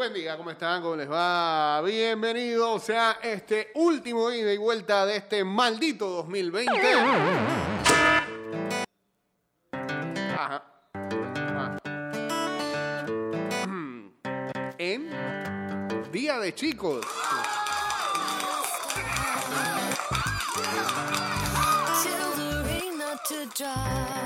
[0.00, 0.80] buen día, ¿cómo están?
[0.80, 1.82] ¿Cómo les va?
[1.82, 6.72] Bienvenidos a este último ida y vuelta de este maldito 2020.
[10.38, 10.64] Ajá.
[10.94, 11.76] Ah.
[14.78, 15.10] En
[16.10, 17.04] Día de Chicos.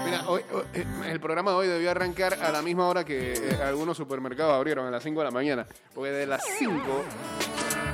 [0.04, 3.32] Mira, hoy, hoy, eh, el programa de hoy debió arrancar a la misma hora que
[3.32, 5.66] eh, algunos supermercados abrieron, a las 5 de la mañana.
[5.94, 7.04] Porque de las 5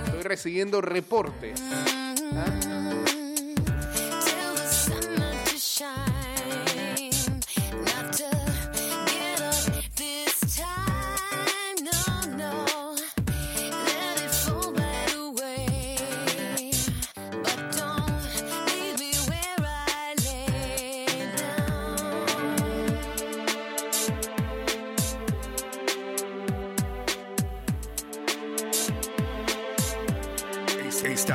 [0.07, 1.63] estoy recibiendo reportes.
[2.35, 2.90] ¿ah?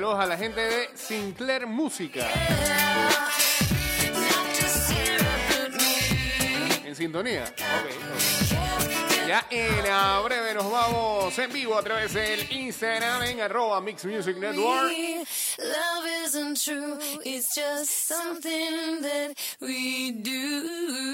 [0.00, 2.26] Saludos a la gente de Sinclair Música.
[6.86, 7.54] En sintonía.
[9.28, 14.06] Ya en la breve nos vamos en vivo a través del Instagram en arroba Mix
[14.06, 14.90] Music Network.
[15.58, 21.10] Love isn't true, it's just something that we do.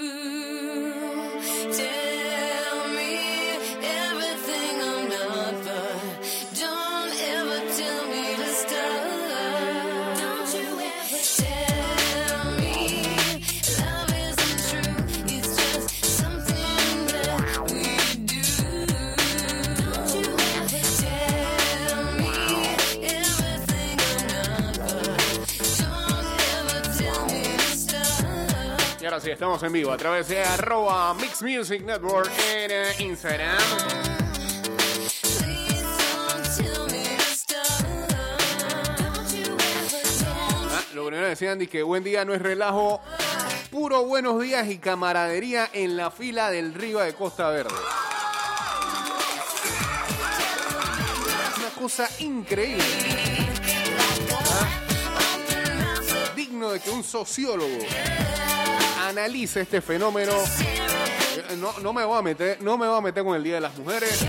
[29.33, 33.57] Estamos en vivo a través de arroba Mix Music Network en eh, Instagram.
[40.71, 43.01] Ah, lo primero decían es que buen día no es relajo,
[43.71, 47.75] puro buenos días y camaradería en la fila del Río de Costa Verde.
[51.59, 52.85] Una cosa increíble.
[54.31, 54.83] Ah,
[56.37, 57.79] Digno de que un sociólogo
[59.09, 60.33] analice este fenómeno.
[60.33, 63.55] Eh, No, no me voy a meter, no me voy a meter con el Día
[63.57, 64.25] de las Mujeres,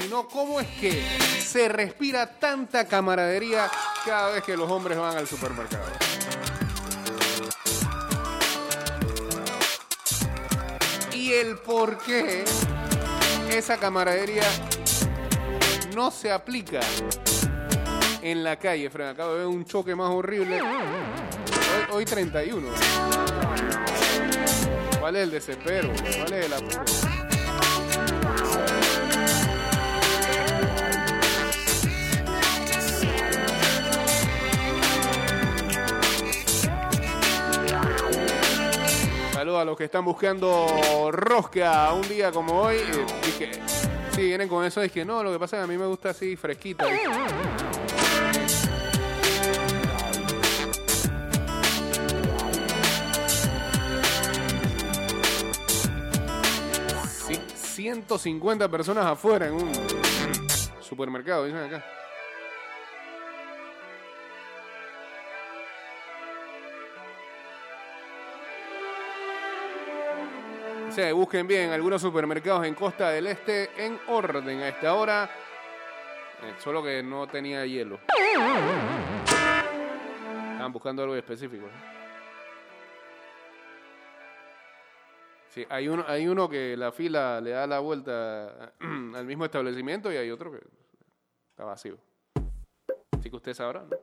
[0.00, 1.02] sino cómo es que
[1.40, 3.70] se respira tanta camaradería
[4.04, 5.84] cada vez que los hombres van al supermercado.
[11.12, 12.44] Y el por qué
[13.50, 14.44] esa camaradería
[15.94, 16.80] no se aplica
[18.22, 19.08] en la calle, Fred.
[19.08, 20.60] Acabo de ver un choque más horrible.
[21.76, 22.68] Hoy, hoy 31.
[24.98, 25.90] ¿Cuál es el desespero?
[26.18, 26.84] ¿Cuál es el apuro?
[39.32, 42.76] Saludos a los que están buscando rosca un día como hoy.
[42.76, 43.06] eh,
[43.38, 43.50] que,
[44.12, 44.80] sí, vienen con eso.
[44.80, 46.86] Es que no, lo que pasa es que a mí me gusta así fresquita.
[57.76, 59.70] 150 personas afuera en un
[60.80, 61.84] supermercado, dicen acá.
[70.88, 75.28] O busquen bien algunos supermercados en Costa del Este en orden a esta hora.
[76.42, 78.00] Eh, solo que no tenía hielo.
[80.52, 81.66] Estaban buscando algo específico.
[85.56, 88.74] Sí, hay uno, hay uno que la fila le da la vuelta
[89.14, 90.58] al mismo establecimiento y hay otro que
[91.48, 91.96] está vacío.
[93.12, 93.96] Así que usted sabrá, ¿no?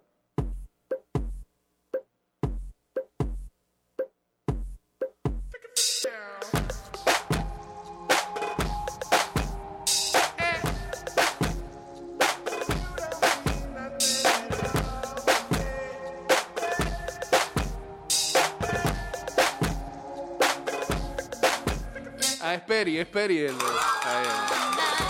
[22.63, 23.39] Ah, es Peri.
[23.39, 23.55] El,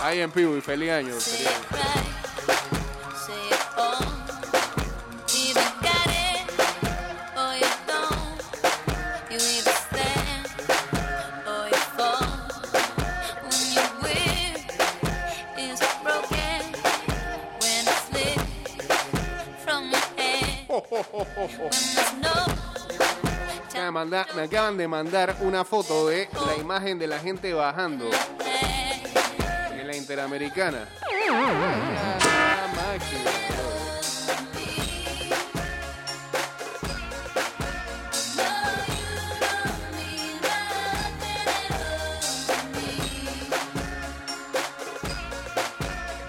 [0.01, 1.13] ahí, en y feliz año.
[1.19, 1.57] Feliz año.
[1.71, 2.05] right,
[3.15, 3.77] say it
[22.27, 22.72] all.
[23.73, 27.53] Acaban de mandar- me acaban de mandar una foto de la imagen de la gente
[27.53, 28.09] bajando
[29.71, 30.87] en la Interamericana.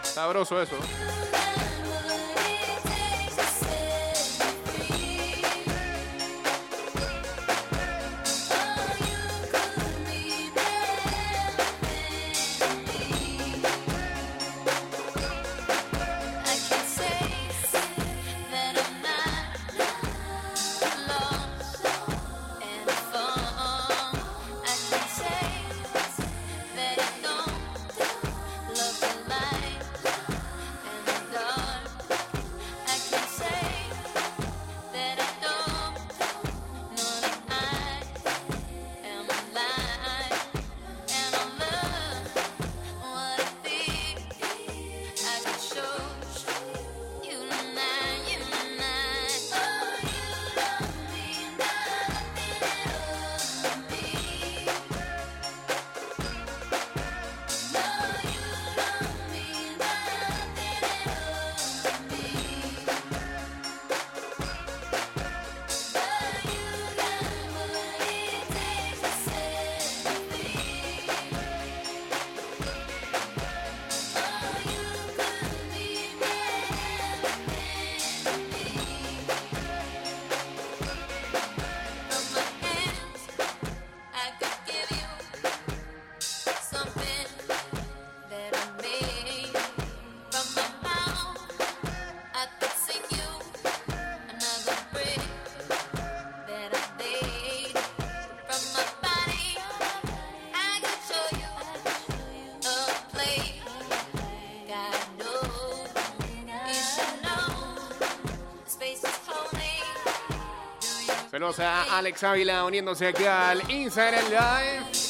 [0.02, 0.76] Sabroso eso.
[111.91, 115.03] Alex Ávila uniéndose aquí al Instagram Live.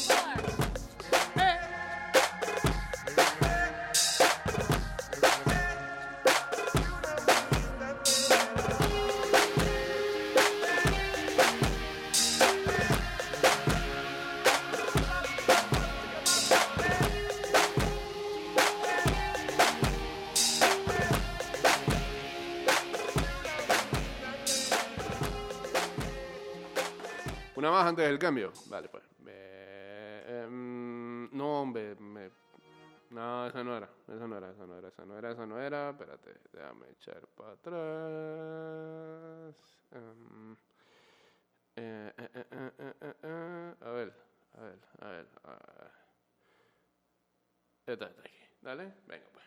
[28.25, 28.51] Cambio.
[28.67, 29.03] Vale, pues.
[30.27, 31.95] Em, no, hombre.
[33.11, 33.89] no, esa no era.
[34.07, 35.89] Esa no era, esa no era, esa no era, esa no era.
[35.91, 37.75] Espérate, déjame echar para atrás.
[39.91, 40.57] Em,
[41.75, 42.31] eh, eh,
[43.21, 43.75] eh.
[43.81, 44.13] A ver,
[44.53, 45.27] a ver, a ver.
[45.43, 45.91] a ver.
[47.85, 48.31] Esta está aquí.
[48.61, 49.45] Dale, venga pues.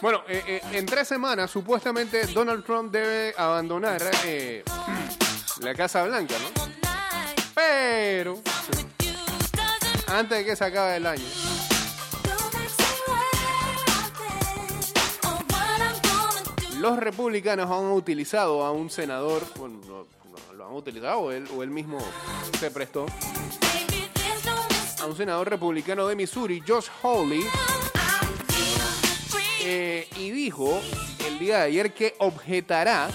[0.00, 4.62] Bueno, eh, eh, en tres semanas supuestamente Donald Trump debe abandonar eh,
[5.60, 6.68] la Casa Blanca, ¿no?
[7.52, 8.40] Pero
[10.06, 11.24] antes de que se acabe el año,
[16.78, 21.64] los republicanos han utilizado a un senador, bueno, no, no, lo han utilizado él, o
[21.64, 21.98] él mismo
[22.60, 23.06] se prestó,
[25.00, 27.44] a un senador republicano de Missouri, Josh Hawley.
[30.16, 30.80] Y dijo
[31.26, 33.08] el día de ayer que objetará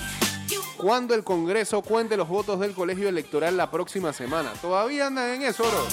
[0.78, 4.52] cuando el Congreso cuente los votos del colegio electoral la próxima semana.
[4.62, 5.88] Todavía andan en eso, bro.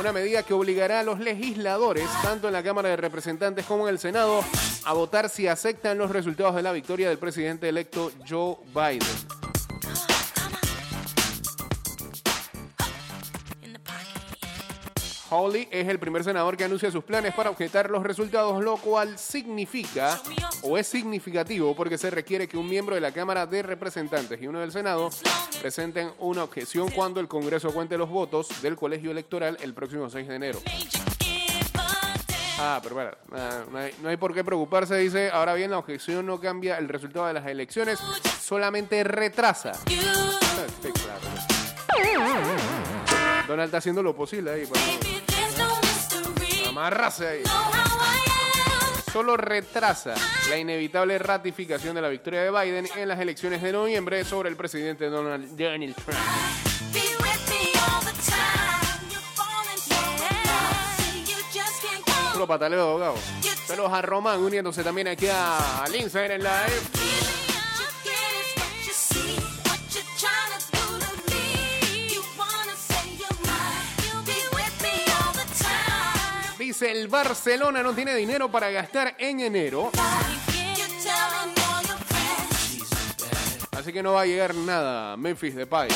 [0.00, 3.94] Una medida que obligará a los legisladores, tanto en la Cámara de Representantes como en
[3.94, 4.44] el Senado,
[4.84, 9.45] a votar si aceptan los resultados de la victoria del presidente electo Joe Biden.
[15.30, 19.18] Hawley es el primer senador que anuncia sus planes para objetar los resultados, lo cual
[19.18, 20.20] significa
[20.62, 24.46] o es significativo porque se requiere que un miembro de la Cámara de Representantes y
[24.46, 25.10] uno del Senado
[25.60, 30.28] presenten una objeción cuando el Congreso cuente los votos del colegio electoral el próximo 6
[30.28, 30.60] de enero.
[32.58, 33.64] Ah, pero para, nada,
[34.00, 35.30] no, hay, por qué preocuparse, dice.
[35.30, 37.98] Ahora bien, la objeción no cambia el resultado de las elecciones,
[38.40, 39.72] solamente retrasa.
[42.18, 42.55] Ah.
[43.46, 44.82] Donald está haciendo lo posible ahí para
[46.68, 47.42] amarrarse ahí.
[49.12, 50.14] Solo retrasa
[50.50, 54.56] la inevitable ratificación de la victoria de Biden en las elecciones de noviembre sobre el
[54.56, 56.18] presidente Donald, Donald Trump.
[62.32, 63.14] Puro pataleo de abogado.
[63.66, 67.35] Saludos a Román uniéndose también aquí a Lindsay en live.
[76.82, 79.90] El Barcelona no tiene dinero para gastar en enero,
[83.72, 85.16] así que no va a llegar nada.
[85.16, 85.88] Memphis Depay.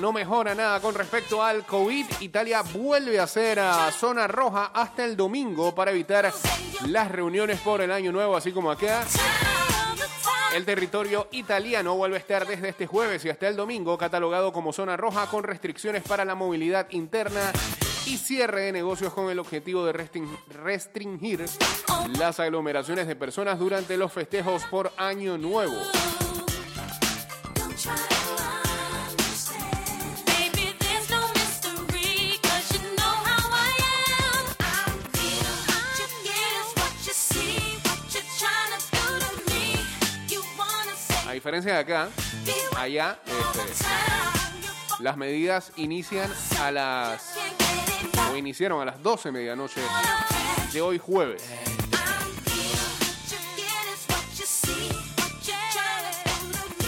[0.00, 2.06] No mejora nada con respecto al COVID.
[2.20, 6.32] Italia vuelve a ser a zona roja hasta el domingo para evitar
[6.86, 9.04] las reuniones por el año nuevo, así como acá.
[10.54, 14.72] El territorio italiano vuelve a estar desde este jueves y hasta el domingo catalogado como
[14.72, 17.52] zona roja con restricciones para la movilidad interna
[18.04, 21.46] y cierre de negocios con el objetivo de restring- restringir
[22.18, 25.76] las aglomeraciones de personas durante los festejos por Año Nuevo.
[41.42, 42.08] Diferencia de acá,
[42.76, 46.30] allá este, las medidas inician
[46.60, 47.34] a las
[48.30, 49.80] o iniciaron a las 12 de medianoche
[50.72, 51.42] de hoy jueves.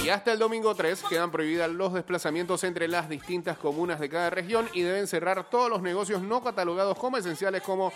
[0.04, 4.30] Y hasta el domingo 3 quedan prohibidas los desplazamientos entre las distintas comunas de cada
[4.30, 7.92] región y deben cerrar todos los negocios no catalogados como esenciales como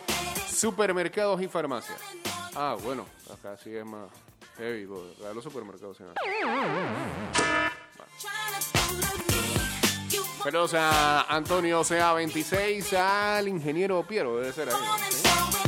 [0.51, 2.01] supermercados y farmacias.
[2.57, 4.11] Ah, bueno, acá sí es más
[4.59, 6.05] heavy, porque acá los supermercados se.
[10.45, 14.75] Pero o sea, Antonio sea 26 al ingeniero Piero, debe ser ahí.
[15.11, 15.68] ¿sí?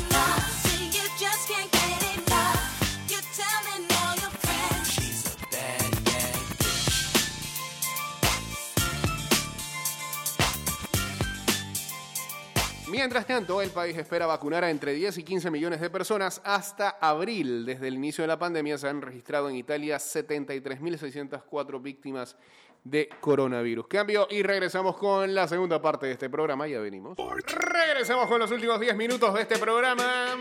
[13.01, 16.99] Mientras tanto, el país espera vacunar a entre 10 y 15 millones de personas hasta
[17.01, 17.65] abril.
[17.65, 22.37] Desde el inicio de la pandemia se han registrado en Italia 73.604 víctimas
[22.85, 23.87] de coronavirus.
[23.87, 26.69] Cambio y regresamos con la segunda parte de este programa.
[26.69, 27.17] Ya venimos.
[27.47, 30.37] Regresamos con los últimos 10 minutos de este programa.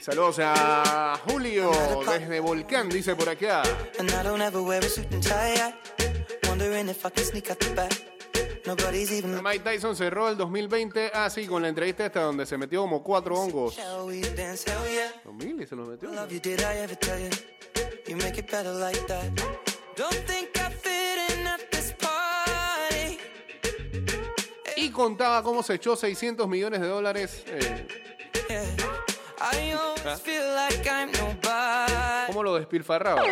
[0.00, 1.70] Saludos a Julio
[2.06, 3.62] desde Volcán, dice por acá.
[9.42, 13.02] Mike Tyson cerró el 2020, ah sí, con la entrevista esta donde se metió como
[13.02, 13.76] cuatro hongos.
[13.76, 14.70] Shall we dance?
[14.70, 15.12] Hell yeah.
[15.24, 16.10] 2000 y se los metió.
[24.76, 27.44] Y contaba cómo se echó 600 millones de dólares.
[27.46, 27.86] eh,
[31.06, 32.26] nobody.
[32.28, 33.22] ¿Cómo lo despilfarraba?
[33.22, 33.28] Ok.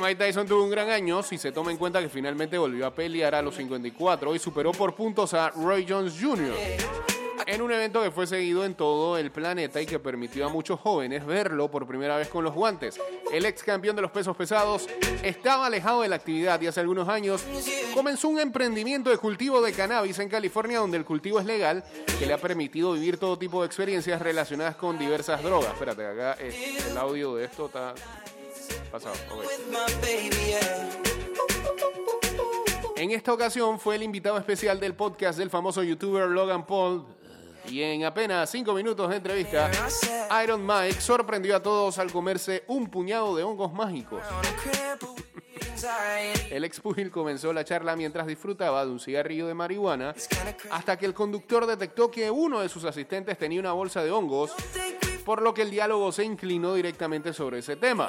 [0.00, 2.94] Mike Tyson tuvo un gran año si se toma en cuenta que finalmente volvió a
[2.94, 6.54] pelear a los 54 y superó por puntos a Roy Jones Jr.
[7.46, 10.78] En un evento que fue seguido en todo el planeta y que permitió a muchos
[10.80, 13.00] jóvenes verlo por primera vez con los guantes.
[13.32, 14.88] El ex campeón de los pesos pesados
[15.22, 17.44] estaba alejado de la actividad y hace algunos años
[17.94, 21.84] comenzó un emprendimiento de cultivo de cannabis en California donde el cultivo es legal
[22.18, 25.72] que le ha permitido vivir todo tipo de experiencias relacionadas con diversas drogas.
[25.72, 27.94] Espérate, acá eh, el audio de esto está
[28.90, 29.14] pasado.
[32.96, 37.04] En esta ocasión fue el invitado especial del podcast del famoso youtuber Logan Paul.
[37.68, 39.70] Y en apenas cinco minutos de entrevista,
[40.42, 44.22] Iron Mike sorprendió a todos al comerse un puñado de hongos mágicos.
[46.50, 50.14] El ex pugil comenzó la charla mientras disfrutaba de un cigarrillo de marihuana
[50.70, 54.52] hasta que el conductor detectó que uno de sus asistentes tenía una bolsa de hongos,
[55.24, 58.08] por lo que el diálogo se inclinó directamente sobre ese tema.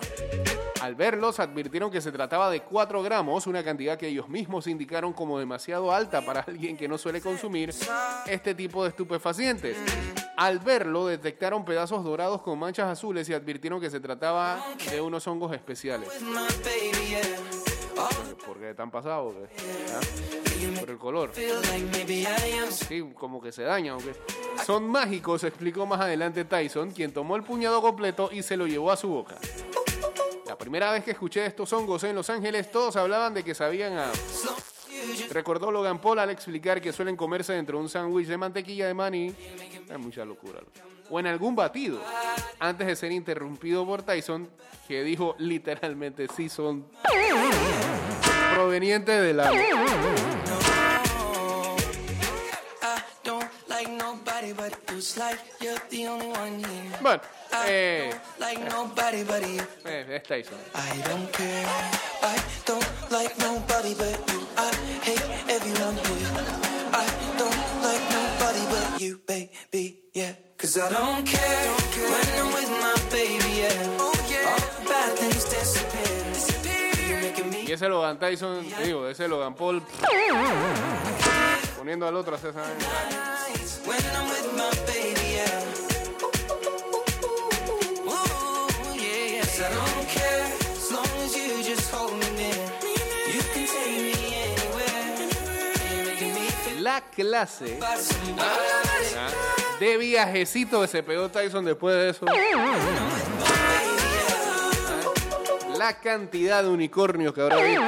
[0.84, 5.14] Al verlos, advirtieron que se trataba de 4 gramos, una cantidad que ellos mismos indicaron
[5.14, 7.74] como demasiado alta para alguien que no suele consumir
[8.28, 9.78] este tipo de estupefacientes.
[10.36, 14.62] Al verlo, detectaron pedazos dorados con manchas azules y advirtieron que se trataba
[14.92, 16.10] de unos hongos especiales.
[18.46, 18.92] ¿Por qué tan?
[18.94, 19.22] ¿Ah?
[20.82, 21.32] Por el color.
[22.72, 23.96] Sí, como que se daña.
[24.66, 28.92] Son mágicos, explicó más adelante Tyson, quien tomó el puñado completo y se lo llevó
[28.92, 29.38] a su boca.
[30.74, 34.12] Primera vez que escuché estos hongos en Los Ángeles, todos hablaban de que sabían a...
[35.30, 38.96] Recordó Logan Paul al explicar que suelen comerse dentro de un sándwich de mantequilla de
[38.96, 39.36] maní.
[39.88, 40.62] Es mucha locura.
[41.12, 42.02] O en algún batido.
[42.58, 44.50] Antes de ser interrumpido por Tyson,
[44.88, 46.88] que dijo literalmente sí son
[48.56, 49.54] provenientes de la...
[49.54, 49.60] I
[53.24, 54.98] don't like nobody but you.
[54.98, 56.98] It's like you're the only one here.
[57.00, 57.22] Bueno,
[57.56, 59.62] I eh, don't like nobody but you.
[59.86, 60.20] eh.
[60.74, 61.66] I don't care.
[62.24, 64.40] I don't like nobody but you.
[64.58, 64.74] I
[65.06, 66.30] hate everyone here.
[66.92, 67.06] I
[67.38, 70.00] don't like nobody but you, baby.
[70.14, 70.34] Yeah.
[70.58, 71.70] Cause I don't care
[72.10, 73.62] when I'm with my baby.
[73.62, 73.98] Yeah.
[74.02, 74.50] Oh, yeah.
[74.50, 76.34] All the bad things disappear.
[76.34, 77.08] disappear.
[77.08, 79.82] You're making me Y ese Logan Tyson, digo, ese Logan Paul
[81.78, 85.13] poniendo al otro a nice when I'm with my baby.
[97.16, 97.80] Clase.
[97.82, 99.30] ¿ah?
[99.80, 102.26] de viajecito que se pegó Tyson después de eso.
[105.78, 107.84] La cantidad de unicornios que habrá visto.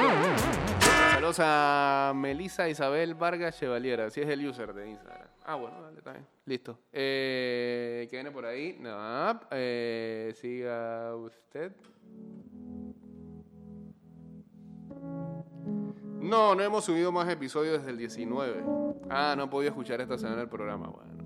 [1.12, 5.28] Saludos a Melissa Isabel Vargas Chevalier, así es el user de Instagram.
[5.44, 6.14] Ah, bueno, dale, está.
[6.44, 6.78] Listo.
[6.92, 8.76] Eh, ¿Qué viene por ahí?
[8.80, 11.72] No, eh, siga usted.
[16.26, 18.64] No, no hemos subido más episodios desde el 19.
[19.08, 20.88] Ah, no he podido escuchar esta semana el programa.
[20.88, 21.16] Bueno.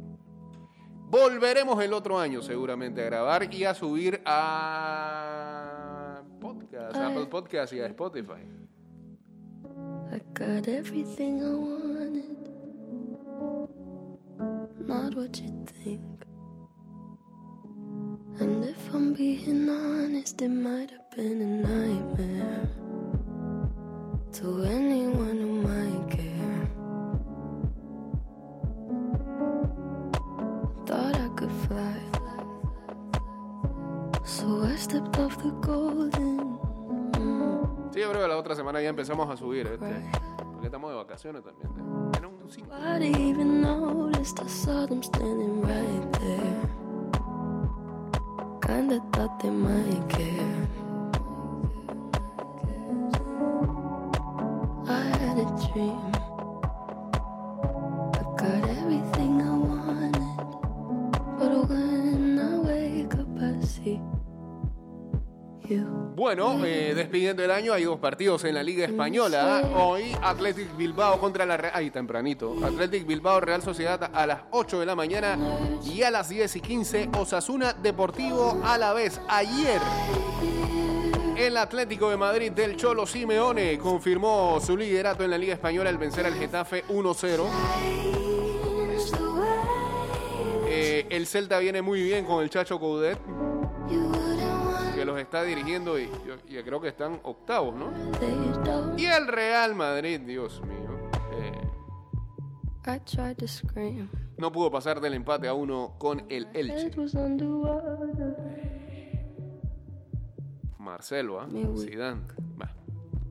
[1.10, 7.72] Volveremos el otro año seguramente a grabar y a subir a podcast, a Apple Podcast
[7.72, 8.44] y a Spotify.
[10.12, 12.36] I got everything I wanted,
[14.86, 16.02] not what you think.
[18.38, 22.89] And if I'm being honest, it might have been a nightmare
[24.32, 26.68] to anyone who might care.
[30.86, 31.96] Thought I could fly,
[34.24, 36.58] so I stepped off the golden.
[37.18, 40.10] mm, Sí, yo creo que la otra semana ya empezamos a subir este.
[40.52, 41.70] Porque estamos de vacaciones también.
[42.16, 42.70] Era un cinco.
[42.76, 46.68] Nobody even noticed I saw them standing right there.
[48.62, 50.68] Kinda thought they might care.
[55.72, 56.12] Dream.
[58.14, 60.16] I got everything I wanted.
[61.38, 64.00] But when I wake up, I see.
[66.16, 69.70] Bueno, eh, despidiendo el año, hay dos partidos en la Liga Española.
[69.76, 71.72] Hoy, Athletic Bilbao contra la Real.
[71.74, 72.56] Ahí tempranito.
[72.64, 75.38] Athletic Bilbao, Real Sociedad a las 8 de la mañana.
[75.84, 79.20] Y a las 10 y 15, Osasuna Deportivo a la vez.
[79.28, 79.80] Ayer,
[81.40, 85.96] el Atlético de Madrid del Cholo Simeone confirmó su liderato en la Liga Española al
[85.98, 87.14] vencer al Getafe 1-0.
[87.14, 89.48] Change the way
[90.68, 93.18] Eh, el Celta viene muy bien con el Chacho Coudet,
[94.94, 96.08] que los está dirigiendo y
[96.64, 97.90] creo que están octavos, ¿no?
[98.98, 101.10] Y el Real Madrid, Dios mío.
[101.32, 101.52] eh,
[104.36, 106.90] no pudo pasar del empate a uno con el Elche.
[110.90, 111.46] Marcelo, ¿ah?
[111.50, 111.86] Me voy.
[111.86, 112.20] Zidane.
[112.56, 112.68] Bah.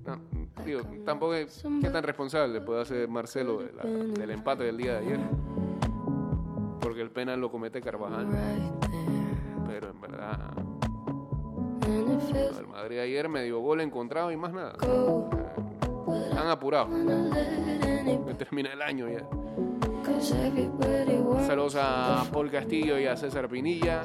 [0.06, 0.17] No,
[0.65, 4.93] digo, tampoco es, ¿Qué tan responsable puede ser Marcelo de la- del empate del día
[4.93, 5.19] de ayer?
[6.80, 8.28] Porque el penal lo comete Carvajal.
[9.67, 10.39] Pero en verdad,
[12.60, 14.74] el Madrid ayer medio gol encontrado y más nada.
[16.88, 19.28] let any Que termina el año ya.
[21.45, 24.04] Saludos a Paul Castillo y a César Pinilla.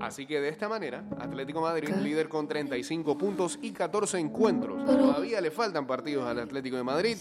[0.00, 4.84] Así que de esta manera, Atlético Madrid, líder con 35 puntos y 14 encuentros.
[4.84, 7.16] Todavía le faltan partidos al Atlético de Madrid.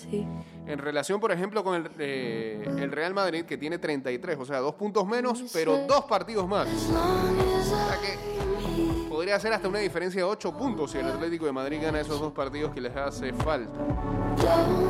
[0.65, 4.59] En relación, por ejemplo, con el, eh, el Real Madrid, que tiene 33, o sea,
[4.59, 6.67] dos puntos menos, pero dos partidos más.
[6.67, 8.37] O sea que
[9.09, 12.19] podría ser hasta una diferencia de 8 puntos si el Atlético de Madrid gana esos
[12.19, 13.73] dos partidos que les hace falta.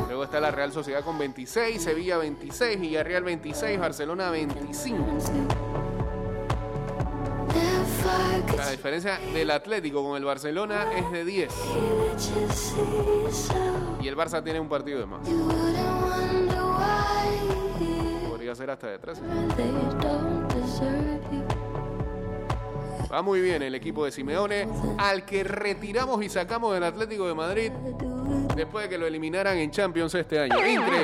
[0.07, 5.86] Luego está la Real Sociedad con 26, Sevilla 26, Villarreal 26, Barcelona 25.
[8.55, 13.97] La diferencia del Atlético con el Barcelona es de 10 see that you see so
[14.01, 15.21] y el Barça tiene un partido de más.
[18.29, 19.21] Podría ser hasta de 13.
[19.55, 19.71] they
[20.01, 21.43] don't deserve you.
[23.11, 27.33] Va muy bien el equipo de Simeone, al que retiramos y sacamos del Atlético de
[27.33, 27.71] Madrid
[28.55, 30.57] después de que lo eliminaran en Champions este año.
[30.57, 30.97] Increíble.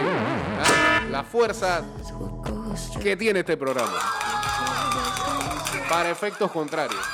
[0.60, 1.04] ¿ah?
[1.10, 1.84] La fuerza
[3.02, 3.94] que tiene este programa.
[5.90, 7.13] Para efectos contrarios.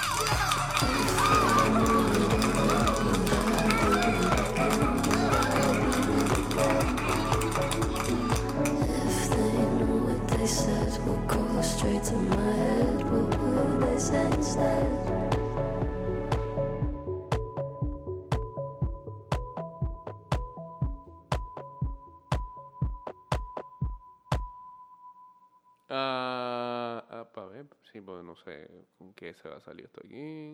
[29.13, 30.53] Qué se va a salir esto aquí.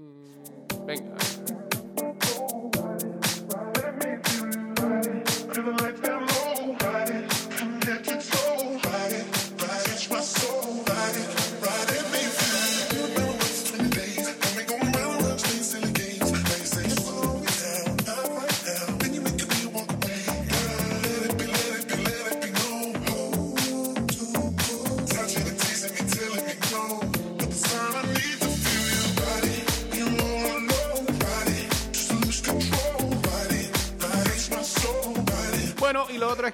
[0.85, 1.15] Venga.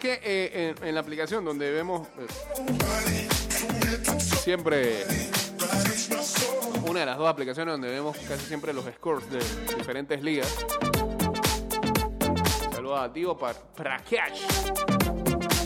[0.01, 3.27] Que eh, en, la aplicación donde vemos eh,
[4.17, 5.05] siempre
[6.89, 9.37] una de las dos aplicaciones donde vemos casi siempre los scores de
[9.75, 10.65] diferentes ligas.
[12.71, 14.41] Saludos a Tío para Prakash.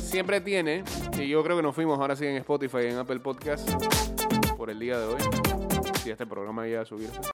[0.01, 0.83] Siempre tiene,
[1.17, 3.69] y yo creo que nos fuimos ahora sí en Spotify y en Apple Podcast
[4.57, 5.21] por el día de hoy.
[6.03, 7.21] Si este programa llega a subirse.